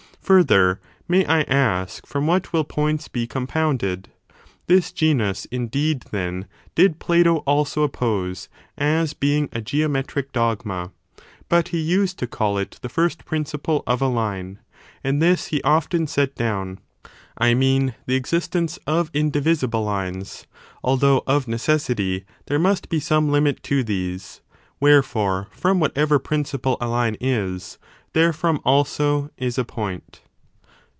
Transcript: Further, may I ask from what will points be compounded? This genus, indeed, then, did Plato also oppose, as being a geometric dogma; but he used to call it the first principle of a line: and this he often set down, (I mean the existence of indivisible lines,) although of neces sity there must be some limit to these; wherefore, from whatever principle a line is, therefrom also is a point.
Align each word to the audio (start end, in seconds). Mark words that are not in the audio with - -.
Further, 0.31 0.79
may 1.09 1.25
I 1.25 1.41
ask 1.41 2.07
from 2.07 2.25
what 2.25 2.53
will 2.53 2.63
points 2.63 3.09
be 3.09 3.27
compounded? 3.27 4.07
This 4.67 4.93
genus, 4.93 5.43
indeed, 5.51 6.03
then, 6.11 6.47
did 6.73 6.99
Plato 6.99 7.39
also 7.39 7.83
oppose, 7.83 8.47
as 8.77 9.11
being 9.13 9.49
a 9.51 9.59
geometric 9.59 10.31
dogma; 10.31 10.93
but 11.49 11.69
he 11.69 11.81
used 11.81 12.17
to 12.19 12.27
call 12.27 12.57
it 12.57 12.79
the 12.81 12.87
first 12.87 13.25
principle 13.25 13.83
of 13.85 14.01
a 14.01 14.07
line: 14.07 14.59
and 15.03 15.21
this 15.21 15.47
he 15.47 15.61
often 15.63 16.07
set 16.07 16.33
down, 16.35 16.79
(I 17.37 17.53
mean 17.53 17.93
the 18.05 18.15
existence 18.15 18.79
of 18.87 19.11
indivisible 19.13 19.83
lines,) 19.83 20.47
although 20.81 21.23
of 21.27 21.45
neces 21.47 21.93
sity 21.93 22.23
there 22.47 22.57
must 22.59 22.87
be 22.87 23.01
some 23.01 23.33
limit 23.33 23.63
to 23.63 23.83
these; 23.83 24.39
wherefore, 24.79 25.47
from 25.51 25.81
whatever 25.81 26.19
principle 26.19 26.77
a 26.79 26.87
line 26.87 27.17
is, 27.19 27.77
therefrom 28.13 28.59
also 28.65 29.29
is 29.37 29.57
a 29.57 29.63
point. 29.63 30.19